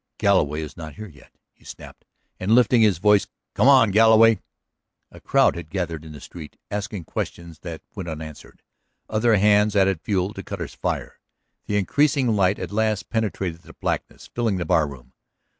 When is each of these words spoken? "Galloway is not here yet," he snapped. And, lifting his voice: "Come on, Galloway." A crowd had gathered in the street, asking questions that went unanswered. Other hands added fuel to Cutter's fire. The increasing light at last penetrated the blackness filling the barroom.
"Galloway 0.17 0.61
is 0.63 0.75
not 0.75 0.95
here 0.95 1.05
yet," 1.07 1.31
he 1.53 1.63
snapped. 1.63 2.05
And, 2.39 2.55
lifting 2.55 2.81
his 2.81 2.97
voice: 2.97 3.27
"Come 3.53 3.67
on, 3.67 3.91
Galloway." 3.91 4.39
A 5.11 5.19
crowd 5.21 5.55
had 5.55 5.69
gathered 5.69 6.03
in 6.03 6.11
the 6.11 6.19
street, 6.19 6.57
asking 6.71 7.03
questions 7.03 7.59
that 7.59 7.83
went 7.93 8.09
unanswered. 8.09 8.63
Other 9.07 9.35
hands 9.35 9.75
added 9.75 10.01
fuel 10.01 10.33
to 10.33 10.41
Cutter's 10.41 10.73
fire. 10.73 11.19
The 11.67 11.77
increasing 11.77 12.29
light 12.29 12.57
at 12.57 12.71
last 12.71 13.11
penetrated 13.11 13.61
the 13.61 13.73
blackness 13.73 14.25
filling 14.33 14.57
the 14.57 14.65
barroom. 14.65 15.13